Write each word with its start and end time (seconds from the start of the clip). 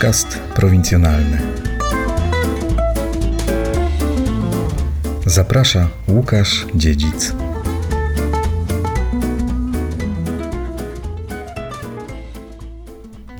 Podcast 0.00 0.38
prowincjonalny. 0.38 1.38
Zaprasza 5.26 5.88
Łukasz 6.08 6.66
Dziedzic. 6.74 7.34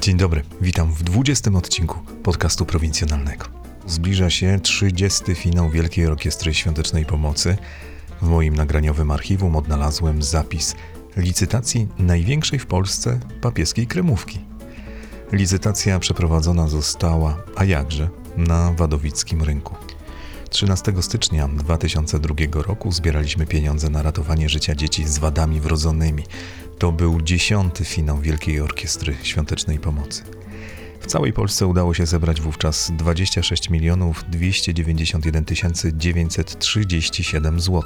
Dzień 0.00 0.16
dobry, 0.16 0.42
witam 0.60 0.92
w 0.92 1.02
20 1.02 1.50
odcinku 1.50 1.98
podcastu 2.22 2.66
prowincjonalnego. 2.66 3.46
Zbliża 3.86 4.30
się 4.30 4.58
30. 4.62 5.34
finał 5.34 5.70
Wielkiej 5.70 6.06
Orkiestry 6.06 6.54
Świątecznej 6.54 7.06
Pomocy. 7.06 7.56
W 8.22 8.28
moim 8.28 8.56
nagraniowym 8.56 9.10
archiwum 9.10 9.56
odnalazłem 9.56 10.22
zapis 10.22 10.74
licytacji 11.16 11.88
największej 11.98 12.58
w 12.58 12.66
Polsce 12.66 13.20
papieskiej 13.40 13.86
kremówki. 13.86 14.50
Licytacja 15.32 15.98
przeprowadzona 15.98 16.68
została, 16.68 17.42
a 17.56 17.64
jakże, 17.64 18.08
na 18.36 18.72
wadowickim 18.72 19.42
rynku. 19.42 19.74
13 20.50 20.92
stycznia 21.00 21.48
2002 21.48 22.34
roku 22.62 22.92
zbieraliśmy 22.92 23.46
pieniądze 23.46 23.90
na 23.90 24.02
ratowanie 24.02 24.48
życia 24.48 24.74
dzieci 24.74 25.08
z 25.08 25.18
wadami 25.18 25.60
wrodzonymi. 25.60 26.22
To 26.78 26.92
był 26.92 27.20
dziesiąty 27.20 27.84
finał 27.84 28.18
Wielkiej 28.18 28.60
Orkiestry 28.60 29.16
Świątecznej 29.22 29.78
Pomocy. 29.78 30.22
W 31.00 31.06
całej 31.06 31.32
Polsce 31.32 31.66
udało 31.66 31.94
się 31.94 32.06
zebrać 32.06 32.40
wówczas 32.40 32.92
26 32.96 33.70
milionów 33.70 34.24
291 34.28 35.44
937 35.94 37.60
zł. 37.60 37.82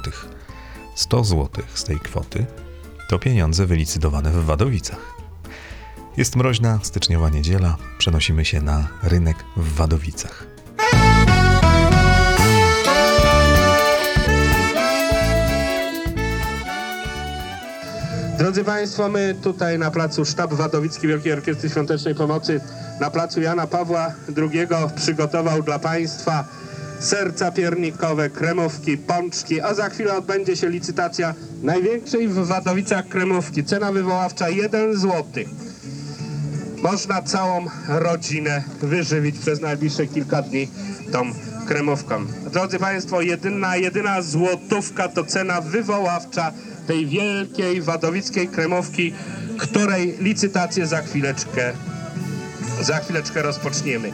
100 0.95 1.23
zł 1.23 1.63
z 1.73 1.83
tej 1.83 1.99
kwoty 1.99 2.45
to 3.09 3.19
pieniądze 3.19 3.65
wylicytowane 3.65 4.31
w 4.31 4.45
Wadowicach. 4.45 5.14
Jest 6.17 6.35
mroźna 6.35 6.79
styczniowa 6.83 7.29
niedziela, 7.29 7.77
przenosimy 7.97 8.45
się 8.45 8.61
na 8.61 8.87
rynek 9.03 9.37
w 9.57 9.75
Wadowicach. 9.75 10.45
Drodzy 18.37 18.63
Państwo, 18.63 19.09
my 19.09 19.35
tutaj 19.43 19.79
na 19.79 19.91
placu 19.91 20.25
Sztab 20.25 20.53
Wadowicki 20.53 21.07
Wielkiej 21.07 21.33
Orkiestry 21.33 21.69
Świątecznej 21.69 22.15
Pomocy 22.15 22.61
na 23.01 23.11
placu 23.11 23.41
Jana 23.41 23.67
Pawła 23.67 24.13
II 24.37 24.67
przygotował 24.95 25.63
dla 25.63 25.79
Państwa 25.79 26.47
serca 26.99 27.51
piernikowe, 27.51 28.29
kremówki, 28.29 28.97
pączki, 28.97 29.61
a 29.61 29.73
za 29.73 29.89
chwilę 29.89 30.17
odbędzie 30.17 30.55
się 30.55 30.69
licytacja 30.69 31.33
największej 31.63 32.27
w 32.27 32.33
Wadowicach 32.33 33.07
kremówki. 33.07 33.63
Cena 33.63 33.91
wywoławcza 33.91 34.49
1 34.49 34.97
zł. 34.97 35.23
Można 36.85 37.21
całą 37.21 37.65
rodzinę 37.87 38.63
wyżywić 38.81 39.39
przez 39.39 39.61
najbliższe 39.61 40.07
kilka 40.07 40.41
dni 40.41 40.67
tą 41.11 41.31
kremówką. 41.67 42.25
Drodzy 42.53 42.79
Państwo, 42.79 43.21
jedyna, 43.21 43.75
jedyna 43.75 44.21
złotówka 44.21 45.07
to 45.07 45.23
cena 45.23 45.61
wywoławcza 45.61 46.51
tej 46.87 47.07
wielkiej 47.07 47.81
wadowickiej 47.81 48.47
kremówki, 48.47 49.13
której 49.57 50.17
licytację 50.19 50.87
za 50.87 51.01
chwileczkę, 51.01 51.73
za 52.81 52.97
chwileczkę 52.97 53.41
rozpoczniemy. 53.41 54.11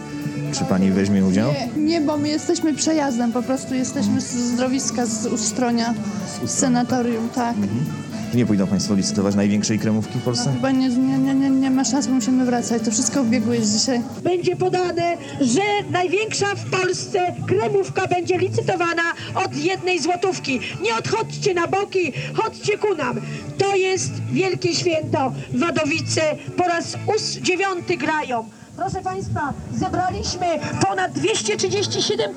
Czy 0.53 0.66
pani 0.66 0.92
weźmie 0.92 1.25
udział? 1.25 1.52
Nie, 1.52 1.83
nie, 1.83 2.02
bo 2.02 2.17
my 2.17 2.30
jesteśmy 2.30 2.73
przejazdem, 2.73 3.31
po 3.31 3.44
prostu 3.44 3.75
jesteśmy 3.75 4.22
z 4.22 4.31
zdrowiska 4.31 5.05
z 5.05 5.25
Ustronia, 5.25 5.94
z 6.45 6.52
sanatorium, 6.52 7.30
tak. 7.30 7.55
Nie 8.33 8.45
pójdą 8.45 8.67
państwo 8.67 8.93
licytować 8.95 9.35
największej 9.35 9.79
kremówki 9.79 10.19
w 10.19 10.21
Polsce? 10.23 10.53
Chyba 10.53 10.71
nie, 10.71 10.89
nie, 10.89 11.17
nie, 11.17 11.33
nie, 11.33 11.49
nie 11.49 11.71
ma 11.71 11.83
szans, 11.83 12.07
musimy 12.07 12.45
wracać. 12.45 12.83
To 12.85 12.91
wszystko 12.91 13.23
w 13.23 13.29
biegu 13.29 13.53
jest 13.53 13.77
dzisiaj. 13.79 14.01
będzie 14.23 14.55
podane, 14.55 15.17
że 15.42 15.61
największa 15.92 16.45
w 16.55 16.70
Polsce 16.70 17.36
kremówka 17.47 18.08
będzie 18.08 18.37
licytowana 18.37 19.02
od 19.45 19.55
jednej 19.55 19.99
złotówki. 19.99 20.59
Nie 20.81 20.95
odchodźcie 20.95 21.53
na 21.53 21.67
boki, 21.67 22.14
chodźcie 22.33 22.77
ku 22.77 22.95
nam. 22.95 23.21
To 23.58 23.75
jest 23.75 24.11
wielkie 24.31 24.75
święto. 24.75 25.31
Wadowice 25.53 26.21
po 26.58 26.64
raz 26.64 26.95
ós- 27.08 27.41
dziewiąty 27.41 27.97
grają. 27.97 28.49
Proszę 28.75 29.02
Państwa, 29.02 29.53
zebraliśmy 29.73 30.45
ponad 30.89 31.11
237 31.11 32.36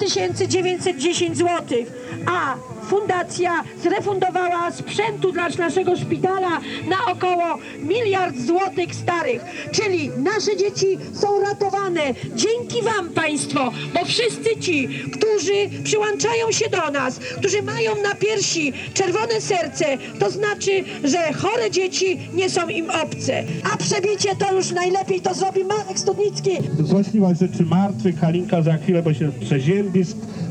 910 0.48 1.38
zł, 1.38 1.78
a 2.26 2.54
fundacja 2.84 3.64
zrefundowała 3.82 4.70
sprzętu 4.70 5.32
dla 5.32 5.48
naszego 5.48 5.96
szpitala 5.96 6.60
na 6.88 7.12
około 7.12 7.58
miliard 7.78 8.36
złotych 8.38 8.94
starych. 8.94 9.44
Czyli 9.72 10.10
nasze 10.16 10.56
dzieci 10.56 10.98
są 11.12 11.40
ratowane 11.40 12.02
dzięki 12.34 12.82
Wam 12.82 13.08
Państwo, 13.08 13.72
bo 13.94 14.04
wszyscy 14.04 14.56
ci, 14.60 14.88
którzy 14.88 15.82
przyłączają 15.84 16.52
się 16.52 16.70
do 16.70 16.90
nas, 16.90 17.18
którzy 17.18 17.62
mają 17.62 18.02
na 18.02 18.14
piersi 18.14 18.72
czerwone 18.94 19.40
serce, 19.40 19.84
to 20.18 20.30
znaczy, 20.30 20.84
że 21.04 21.32
chore 21.32 21.70
dzieci 21.70 22.18
nie 22.34 22.50
są 22.50 22.68
im 22.68 22.90
obce. 22.90 23.44
A 23.72 23.76
przebicie 23.76 24.36
to 24.38 24.54
już 24.54 24.70
najlepiej 24.70 25.20
to 25.20 25.34
zrobi 25.34 25.64
Marek 25.64 25.98
Studnicki. 25.98 26.50
Złośliwość 26.80 27.40
rzeczy 27.40 27.62
martwych, 27.62 28.20
Halinka 28.20 28.62
za 28.62 28.76
chwilę, 28.76 29.02
bo 29.02 29.14
się 29.14 29.32
przeziębisz. 29.40 30.08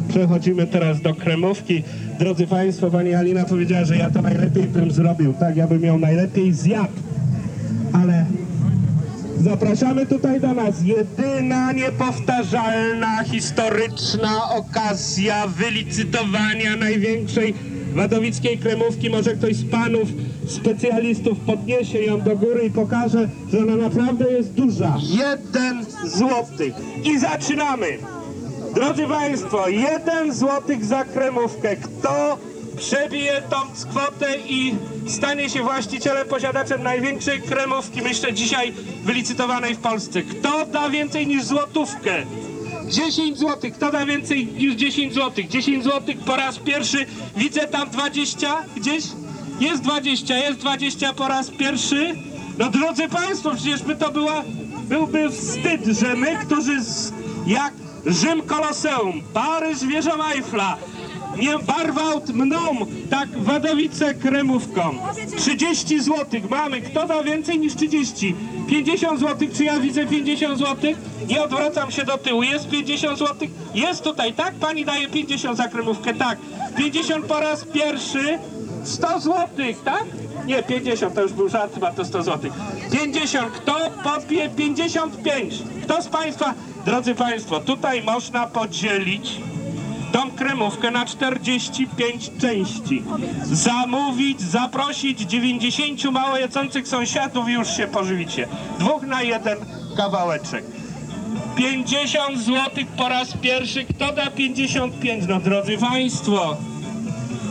Przechodzimy 0.09 0.67
teraz 0.67 1.01
do 1.01 1.15
kremówki. 1.15 1.83
Drodzy 2.19 2.47
Państwo, 2.47 2.91
Pani 2.91 3.13
Alina 3.13 3.45
powiedziała, 3.45 3.85
że 3.85 3.97
ja 3.97 4.09
to 4.09 4.21
najlepiej 4.21 4.63
bym 4.63 4.91
zrobił, 4.91 5.33
tak? 5.33 5.57
Ja 5.57 5.67
bym 5.67 5.83
ją 5.83 5.99
najlepiej 5.99 6.53
zjadł. 6.53 6.93
Ale 7.93 8.25
zapraszamy 9.39 10.05
tutaj 10.05 10.41
do 10.41 10.53
nas. 10.53 10.75
Jedyna 10.83 11.71
niepowtarzalna, 11.71 13.23
historyczna 13.23 14.49
okazja 14.49 15.47
wylicytowania 15.47 16.75
największej 16.79 17.53
wadowickiej 17.93 18.57
kremówki. 18.57 19.09
Może 19.09 19.33
ktoś 19.33 19.55
z 19.55 19.69
Panów 19.71 20.09
specjalistów 20.47 21.39
podniesie 21.39 21.99
ją 21.99 22.21
do 22.21 22.37
góry 22.37 22.65
i 22.65 22.71
pokaże, 22.71 23.29
że 23.51 23.59
ona 23.59 23.75
naprawdę 23.75 24.31
jest 24.31 24.53
duża. 24.53 24.97
Jeden 25.01 25.85
złotych. 26.05 26.73
I 27.03 27.19
zaczynamy. 27.19 27.87
Drodzy 28.73 29.07
Państwo, 29.07 29.69
jeden 29.69 30.33
złotych 30.33 30.85
za 30.85 31.05
kremówkę. 31.05 31.75
Kto 31.75 32.37
przebije 32.77 33.41
tą 33.49 33.55
kwotę 33.89 34.37
i 34.47 34.75
stanie 35.07 35.49
się 35.49 35.63
właścicielem, 35.63 36.27
posiadaczem 36.27 36.83
największej 36.83 37.41
kremówki, 37.41 38.01
myślę, 38.01 38.33
dzisiaj 38.33 38.73
wylicytowanej 39.03 39.75
w 39.75 39.79
Polsce? 39.79 40.21
Kto 40.21 40.65
da 40.65 40.89
więcej 40.89 41.27
niż 41.27 41.43
złotówkę? 41.43 42.25
10 42.87 43.37
zł. 43.39 43.71
Kto 43.71 43.91
da 43.91 44.05
więcej 44.05 44.45
niż 44.45 44.75
10 44.75 45.13
zł? 45.13 45.45
10 45.49 45.83
zł 45.83 46.15
po 46.25 46.35
raz 46.35 46.59
pierwszy. 46.59 47.05
Widzę 47.37 47.67
tam 47.67 47.89
20 47.89 48.63
gdzieś. 48.75 49.03
Jest 49.59 49.83
20, 49.83 50.37
jest 50.37 50.59
20 50.59 51.13
po 51.13 51.27
raz 51.27 51.49
pierwszy. 51.49 52.15
No 52.57 52.69
drodzy 52.69 53.09
Państwo, 53.09 53.55
przecież 53.55 53.83
by 53.83 53.95
to 53.95 54.11
była, 54.11 54.43
byłby 54.83 55.29
wstyd, 55.29 55.85
że 55.85 56.15
my, 56.15 56.37
którzy 56.45 56.83
z, 56.83 57.13
jak 57.47 57.82
Rzym 58.05 58.41
Koloseum, 58.41 59.21
Paryż 59.33 59.85
wieża 59.85 60.15
Eiffla, 60.35 60.77
nie 61.37 61.59
barwałt 61.59 62.29
mną, 62.29 62.59
tak 63.09 63.29
Wadowice 63.43 64.13
kremówką. 64.13 64.95
30 65.37 65.99
zł 65.99 66.41
mamy. 66.49 66.81
Kto 66.81 67.07
da 67.07 67.23
więcej 67.23 67.59
niż 67.59 67.75
30? 67.75 68.35
50 68.69 69.19
zł. 69.19 69.47
Czy 69.53 69.63
ja 69.63 69.79
widzę 69.79 70.05
50 70.07 70.59
zł? 70.59 70.93
Nie 71.27 71.43
odwracam 71.43 71.91
się 71.91 72.05
do 72.05 72.17
tyłu. 72.17 72.43
Jest 72.43 72.69
50 72.69 73.19
zł? 73.19 73.47
Jest 73.73 74.03
tutaj, 74.03 74.33
tak? 74.33 74.55
Pani 74.55 74.85
daje 74.85 75.07
50 75.07 75.57
za 75.57 75.67
kremówkę, 75.67 76.13
tak. 76.13 76.37
50 76.77 77.25
po 77.25 77.39
raz 77.39 77.65
pierwszy. 77.65 78.39
100 78.83 79.19
zł, 79.19 79.47
tak? 79.85 80.03
Nie, 80.45 80.63
50, 80.63 81.15
to 81.15 81.21
już 81.21 81.33
był 81.33 81.49
żart, 81.49 81.73
chyba 81.73 81.91
to 81.91 82.05
100 82.05 82.23
zł. 82.23 82.51
50, 82.91 83.51
kto 83.51 83.75
podbije 84.03 84.49
55? 84.49 85.53
Kto 85.83 86.01
z 86.01 86.07
Państwa, 86.07 86.53
drodzy 86.85 87.15
Państwo, 87.15 87.59
tutaj 87.59 88.03
można 88.03 88.47
podzielić 88.47 89.31
tą 90.11 90.31
kremówkę 90.31 90.91
na 90.91 91.05
45 91.05 92.31
części. 92.41 93.03
Zamówić, 93.43 94.41
zaprosić 94.41 95.19
90 95.19 96.03
mało 96.03 96.37
jadzących 96.37 96.87
sąsiadów 96.87 97.49
i 97.49 97.51
już 97.51 97.77
się 97.77 97.87
pożywicie. 97.87 98.47
Dwóch 98.79 99.03
na 99.03 99.21
jeden 99.21 99.57
kawałeczek. 99.97 100.63
50 101.55 102.39
zł 102.39 102.85
po 102.97 103.09
raz 103.09 103.37
pierwszy. 103.37 103.85
Kto 103.85 104.13
da 104.13 104.31
55? 104.31 105.23
No 105.27 105.39
drodzy 105.39 105.77
Państwo, 105.77 106.57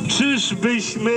czyżbyśmy 0.09 1.11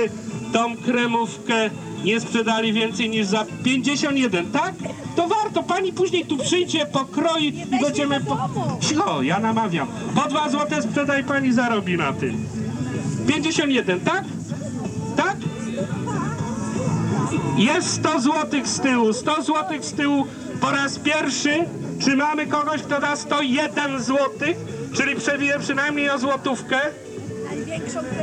tą 0.52 0.76
kremówkę 0.76 1.70
nie 2.06 2.20
sprzedali 2.20 2.72
więcej 2.72 3.10
niż 3.10 3.26
za 3.26 3.46
51, 3.64 4.52
tak? 4.52 4.74
To 5.16 5.28
warto, 5.28 5.62
pani 5.62 5.92
później 5.92 6.26
tu 6.26 6.36
przyjdzie, 6.36 6.86
pokroi 6.86 7.46
i 7.46 7.80
będziemy... 7.82 8.20
Po... 8.20 8.48
Cicho, 8.80 9.22
ja 9.22 9.38
namawiam. 9.38 9.88
Po 10.14 10.28
2 10.28 10.48
złote 10.48 10.82
sprzedaj 10.82 11.24
pani 11.24 11.52
zarobi 11.52 11.96
na 11.96 12.12
tym. 12.12 12.46
51, 13.26 14.00
tak? 14.00 14.24
Tak? 15.16 15.36
Jest 17.56 17.90
100 17.92 18.20
zł 18.20 18.60
z 18.64 18.80
tyłu, 18.80 19.12
100 19.12 19.42
zł 19.42 19.64
z 19.80 19.92
tyłu 19.92 20.26
po 20.60 20.70
raz 20.70 20.98
pierwszy. 20.98 21.64
Czy 22.04 22.16
mamy 22.16 22.46
kogoś, 22.46 22.82
kto 22.82 23.00
da 23.00 23.16
101 23.16 24.00
zł, 24.00 24.28
czyli 24.96 25.16
przebije 25.16 25.58
przynajmniej 25.58 26.10
o 26.10 26.18
złotówkę? 26.18 26.80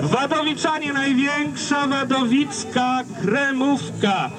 Wadowiczanie, 0.02 0.94
największa 0.94 1.88
wadowicka 1.88 3.04
kremówka. 3.22 4.30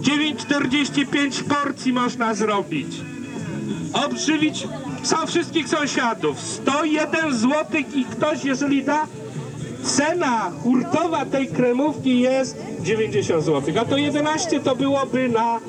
9,45 0.00 1.44
porcji 1.44 1.92
można 1.92 2.34
zrobić. 2.34 2.96
Odżywić 3.92 4.68
są 5.02 5.26
wszystkich 5.26 5.68
sąsiadów. 5.68 6.40
101 6.40 7.34
zł 7.34 7.80
i 7.94 8.04
ktoś, 8.04 8.44
jeżeli 8.44 8.84
da, 8.84 9.06
cena 9.82 10.50
hurtowa 10.62 11.26
tej 11.26 11.48
kremówki 11.48 12.20
jest 12.20 12.56
90 12.80 13.44
zł. 13.44 13.74
A 13.80 13.84
to 13.84 13.96
11 13.96 14.60
to 14.60 14.76
byłoby 14.76 15.28
na 15.28 15.60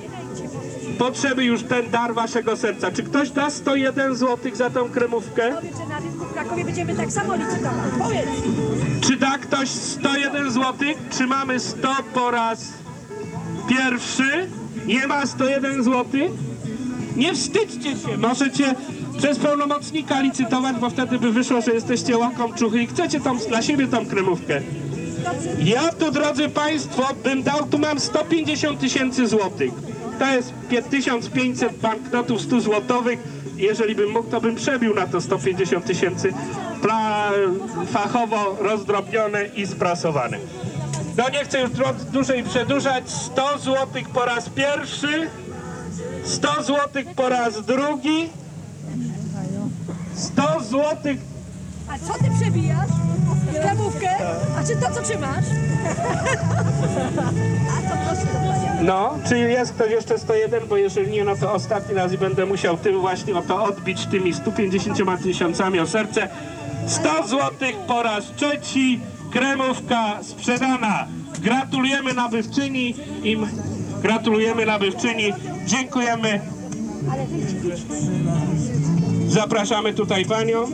potrzeby 0.97 1.44
już 1.44 1.63
ten 1.63 1.89
dar 1.89 2.13
waszego 2.13 2.57
serca. 2.57 2.91
Czy 2.91 3.03
ktoś 3.03 3.29
da 3.29 3.50
101 3.50 4.15
zł 4.15 4.56
za 4.56 4.69
tą 4.69 4.89
kremówkę? 4.89 5.53
Krakowie 6.45 6.65
będziemy 6.65 6.95
tak 6.95 7.12
samo 7.12 7.36
licytować? 7.36 7.92
Powiedz! 8.00 8.30
Czy 9.01 9.18
da 9.18 9.38
ktoś 9.38 9.69
101 9.69 10.51
zł? 10.51 10.74
Czy 11.18 11.27
mamy 11.27 11.59
100 11.59 11.95
po 12.13 12.31
raz 12.31 12.74
pierwszy? 13.69 14.50
Nie 14.86 15.07
ma 15.07 15.25
101 15.25 15.83
zł? 15.83 16.06
Nie 17.15 17.33
wstydźcie 17.33 17.92
się, 17.92 18.18
możecie 18.18 18.75
przez 19.18 19.39
pełnomocnika 19.39 20.21
licytować, 20.21 20.75
bo 20.75 20.89
wtedy 20.89 21.19
by 21.19 21.31
wyszło, 21.31 21.62
że 21.62 21.71
jesteście 21.71 22.18
łakomczuchy 22.18 22.83
i 22.83 22.88
chcecie 22.88 23.19
tą, 23.19 23.38
dla 23.38 23.62
siebie 23.62 23.88
tą 23.88 24.06
kremówkę. 24.06 24.62
Ja 25.63 25.91
tu, 25.91 26.12
drodzy 26.12 26.50
Państwo, 26.50 27.07
bym 27.24 27.44
dał, 27.44 27.68
tu 27.68 27.80
mam 27.80 28.00
150 28.00 28.80
tysięcy 28.80 29.27
złotych. 29.27 29.71
To 30.19 30.25
jest 30.25 30.53
1500 30.89 31.77
banknotów 31.77 32.41
100 32.41 32.62
złotowych. 32.62 33.19
Jeżeli 33.57 33.95
bym 33.95 34.09
mógł, 34.09 34.29
to 34.29 34.41
bym 34.41 34.55
przebił 34.55 34.95
na 34.95 35.07
to 35.07 35.21
150 35.21 35.85
tysięcy 35.85 36.33
fachowo 37.91 38.57
rozdrobnione 38.59 39.45
i 39.45 39.67
sprasowane. 39.67 40.37
No 41.17 41.29
nie 41.29 41.45
chcę 41.45 41.61
już 41.61 41.71
dłużej 42.11 42.43
przedłużać. 42.43 43.09
100 43.09 43.57
złotych 43.57 44.09
po 44.09 44.25
raz 44.25 44.49
pierwszy, 44.49 45.29
100 46.23 46.63
złotych 46.63 47.07
po 47.15 47.29
raz 47.29 47.65
drugi, 47.65 48.29
100 50.15 50.63
złotych 50.63 51.34
A 51.95 52.07
co 52.07 52.13
ty 52.13 52.31
przebijasz? 52.39 52.89
Kremówkę? 53.62 54.09
A 54.57 54.63
czy 54.63 54.75
to, 54.75 54.92
co 54.92 55.01
trzymasz? 55.01 55.45
A 57.71 57.89
to 57.89 57.97
proszę. 58.06 58.27
No, 58.81 59.18
czy 59.30 59.38
jest 59.38 59.74
ktoś 59.74 59.92
jeszcze 59.92 60.19
101, 60.19 60.68
bo 60.68 60.77
jeżeli 60.77 61.12
nie, 61.12 61.24
no 61.24 61.36
to 61.36 61.53
ostatni 61.53 61.95
raz 61.95 62.13
i 62.13 62.18
będę 62.18 62.45
musiał 62.45 62.77
tym 62.77 63.01
właśnie 63.01 63.38
o 63.38 63.42
to 63.42 63.63
odbić 63.63 64.06
tymi 64.06 64.33
150 64.33 65.24
tysiącami 65.24 65.80
o 65.80 65.88
serce. 65.88 66.30
100 66.88 67.27
złotych 67.27 67.75
po 67.88 68.03
raz 68.03 68.25
trzeci, 68.36 69.00
kremówka 69.31 70.24
sprzedana. 70.24 71.07
Gratulujemy 71.41 72.13
nabywczyni, 72.13 72.95
im 73.24 73.48
gratulujemy 74.01 74.65
nabywczyni, 74.65 75.33
dziękujemy. 75.65 76.41
Zapraszamy 79.27 79.94
tutaj 79.94 80.25
panią 80.25 80.65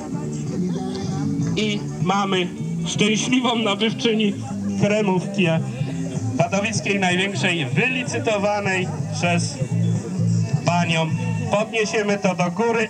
i 1.55 1.79
mamy 2.01 2.47
szczęśliwą 2.87 3.55
nabywczyni 3.55 4.33
kremówki 4.81 5.47
Wadowickiej 6.35 6.99
największej 6.99 7.65
wylicytowanej 7.65 8.87
przez 9.13 9.57
panią. 10.65 11.09
Podniesiemy 11.51 12.17
to 12.17 12.35
do 12.35 12.51
góry. 12.51 12.89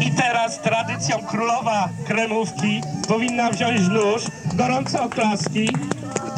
I 0.00 0.10
teraz 0.10 0.62
tradycją 0.62 1.18
królowa 1.18 1.88
kremówki 2.06 2.80
powinna 3.08 3.50
wziąć 3.50 3.80
nóż, 3.88 4.22
gorące 4.54 5.02
oklaski, 5.02 5.68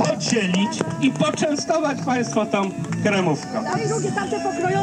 podzielić 0.06 0.78
i 1.00 1.10
poczęstować 1.10 1.98
państwo 2.06 2.46
tą 2.46 2.70
kremówką. 3.02 3.64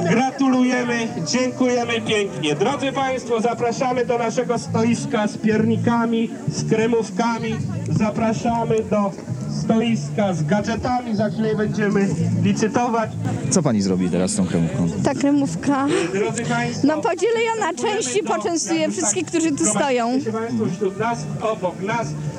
Gratulujemy, 0.10 1.08
dziękujemy 1.28 2.02
pięknie. 2.02 2.56
Drodzy 2.56 2.92
Państwo, 2.92 3.42
zapraszamy 3.42 4.06
do 4.06 4.18
naszego 4.18 4.58
stoiska 4.58 5.28
z 5.28 5.38
piernikami, 5.38 6.30
z 6.48 6.70
kremówkami. 6.70 7.56
Zapraszamy 7.90 8.76
do 8.84 9.12
stoiska 9.60 10.34
z 10.34 10.44
gadżetami. 10.44 11.16
Za 11.16 11.30
chwilę 11.30 11.56
będziemy 11.56 12.08
licytować. 12.44 13.10
Co 13.50 13.62
pani 13.64 13.82
zrobi 13.82 14.10
teraz 14.10 14.32
z 14.32 14.36
tą 14.36 14.46
kremówką? 14.48 14.88
Ta 15.04 15.14
kremówka. 15.16 15.88
Drodzy 16.14 16.46
Państwo, 16.46 16.88
No 16.88 17.02
podzielę 17.02 17.44
ją 17.44 17.60
na 17.60 17.74
części, 17.74 18.24
poczęstuję 18.24 18.92
wszystkich, 18.92 19.26
którzy 19.26 19.52
tu 19.52 19.66
stoją. 19.66 20.20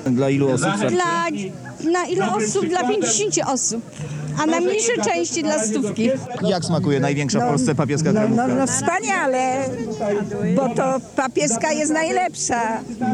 Dla 0.06 0.30
ilu 0.30 0.48
osób? 0.50 0.68
Dla, 0.88 1.24
na 1.92 2.06
ile 2.06 2.34
osób? 2.34 2.66
Dla 2.66 2.88
50 2.88 3.34
osób. 3.46 3.82
A 4.38 4.46
na 4.46 4.60
mniejsze 4.60 4.92
części 5.04 5.42
dla 5.42 5.58
stówki. 5.66 6.10
Jak 6.42 6.64
smakuje 6.64 7.00
największa 7.00 7.40
w 7.40 7.48
Polsce 7.48 7.74
papieska 7.74 8.12
No, 8.12 8.20
kremówka? 8.20 8.46
no, 8.46 8.54
no 8.54 8.66
wspaniale, 8.66 9.64
bo 10.56 10.68
to 10.68 11.00
papieska 11.16 11.72
jest 11.72 11.92
najlepsza 11.92 12.60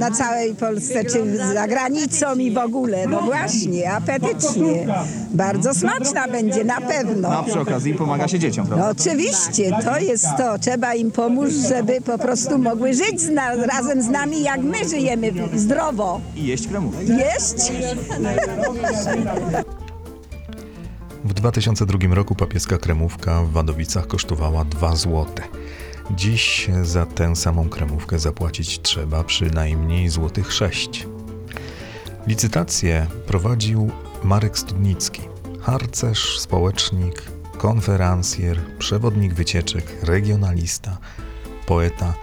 na 0.00 0.10
całej 0.10 0.54
Polsce, 0.54 1.04
czy 1.04 1.38
za 1.54 1.66
granicą 1.66 2.34
i 2.34 2.50
w 2.50 2.58
ogóle. 2.58 3.06
No 3.06 3.20
właśnie, 3.22 3.90
apetycznie. 3.92 4.86
Bardzo 5.30 5.74
smaczna 5.74 6.28
będzie, 6.28 6.64
na 6.64 6.80
pewno. 6.80 7.28
A 7.28 7.42
przy 7.42 7.60
okazji 7.60 7.94
pomaga 7.94 8.28
się 8.28 8.38
dzieciom, 8.38 8.66
No 8.70 8.76
prawda? 8.76 9.02
oczywiście, 9.02 9.70
to 9.84 9.98
jest 9.98 10.26
to. 10.38 10.58
Trzeba 10.58 10.94
im 10.94 11.10
pomóc, 11.10 11.50
żeby 11.68 12.00
po 12.00 12.18
prostu 12.18 12.58
mogły 12.58 12.94
żyć 12.94 13.20
z 13.20 13.30
na, 13.30 13.54
razem 13.54 14.02
z 14.02 14.08
nami, 14.08 14.42
jak 14.42 14.60
my 14.62 14.88
żyjemy 14.88 15.32
zdrowo. 15.54 16.20
I 16.36 16.46
jeść 16.46 16.66
kremówkę. 16.68 17.04
Jeść? 17.04 17.72
W 21.26 21.34
2002 21.34 22.14
roku 22.14 22.34
papieska 22.34 22.78
kremówka 22.78 23.42
w 23.42 23.50
Wadowicach 23.50 24.06
kosztowała 24.06 24.64
2 24.64 24.96
zł. 24.96 25.26
Dziś 26.10 26.68
za 26.82 27.06
tę 27.06 27.36
samą 27.36 27.68
kremówkę 27.68 28.18
zapłacić 28.18 28.82
trzeba 28.82 29.24
przynajmniej 29.24 30.08
złotych 30.08 30.52
6. 30.52 31.06
Licytację 32.26 33.06
prowadził 33.26 33.90
Marek 34.24 34.58
Studnicki, 34.58 35.20
harcerz, 35.60 36.40
społecznik, 36.40 37.22
konferencjer, 37.58 38.60
przewodnik 38.78 39.34
wycieczek, 39.34 39.84
regionalista, 40.02 40.98
poeta, 41.66 42.14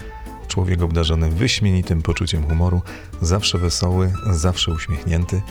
człowiek 0.47 0.81
obdarzony 0.81 1.29
wyśmienitym 1.29 2.01
poczuciem 2.01 2.47
humoru, 2.47 2.81
zawsze 3.21 3.57
wesoły, 3.57 4.13
zawsze 4.31 4.71
uśmiechnięty, 4.71 5.41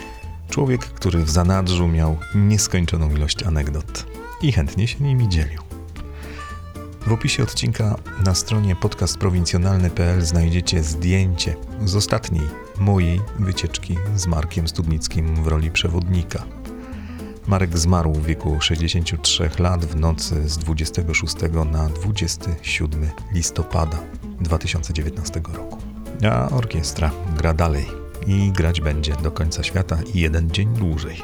człowiek, 0.53 0.81
który 0.81 1.25
w 1.25 1.31
zanadrzu 1.31 1.89
miał 1.89 2.17
nieskończoną 2.35 3.11
ilość 3.11 3.43
anegdot 3.43 4.07
i 4.43 4.53
chętnie 4.53 4.89
się 4.89 5.05
nimi 5.05 5.29
dzielił. 5.29 5.61
W 7.07 7.13
opisie 7.13 7.43
odcinka 7.43 7.97
na 8.25 8.35
stronie 8.35 8.77
podcastprowincjonalny.pl 8.77 10.23
znajdziecie 10.23 10.83
zdjęcie 10.83 11.57
z 11.85 11.97
ostatniej 11.97 12.43
mojej 12.79 13.21
wycieczki 13.39 13.97
z 14.17 14.27
Markiem 14.27 14.69
Studnickim 14.69 15.45
w 15.45 15.47
roli 15.47 15.71
przewodnika. 15.71 16.45
Marek 17.47 17.79
zmarł 17.79 18.13
w 18.13 18.27
wieku 18.27 18.61
63 18.61 19.51
lat 19.59 19.85
w 19.85 19.97
nocy 19.97 20.49
z 20.49 20.59
26 20.59 21.37
na 21.73 21.89
27 21.89 23.11
listopada 23.33 23.99
2019 24.41 25.41
roku. 25.55 25.79
A 26.31 26.49
orkiestra 26.49 27.11
gra 27.37 27.55
dalej 27.55 28.02
i 28.27 28.53
grać 28.53 28.81
będzie 28.81 29.17
do 29.17 29.31
końca 29.31 29.63
świata 29.63 29.99
i 30.15 30.21
jeden 30.21 30.51
dzień 30.51 30.69
dłużej. 30.75 31.23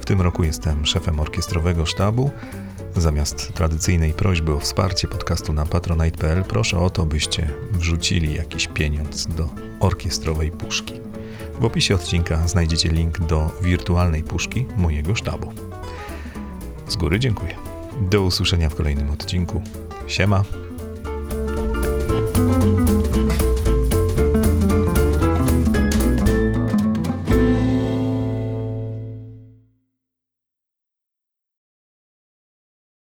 W 0.00 0.04
tym 0.04 0.20
roku 0.20 0.44
jestem 0.44 0.86
szefem 0.86 1.20
orkiestrowego 1.20 1.86
sztabu. 1.86 2.30
Zamiast 2.96 3.52
tradycyjnej 3.52 4.12
prośby 4.12 4.52
o 4.52 4.60
wsparcie 4.60 5.08
podcastu 5.08 5.52
na 5.52 5.66
patronite.pl 5.66 6.44
proszę 6.44 6.78
o 6.78 6.90
to, 6.90 7.06
byście 7.06 7.50
wrzucili 7.72 8.34
jakiś 8.34 8.68
pieniądz 8.68 9.26
do 9.26 9.48
orkiestrowej 9.80 10.50
puszki. 10.50 10.94
W 11.60 11.64
opisie 11.64 11.94
odcinka 11.94 12.48
znajdziecie 12.48 12.88
link 12.88 13.18
do 13.18 13.50
wirtualnej 13.62 14.22
puszki 14.22 14.66
mojego 14.76 15.14
sztabu. 15.14 15.52
Z 16.88 16.96
góry 16.96 17.20
dziękuję. 17.20 17.54
Do 18.10 18.22
usłyszenia 18.22 18.70
w 18.70 18.74
kolejnym 18.74 19.10
odcinku. 19.10 19.62
Siema. 20.06 20.63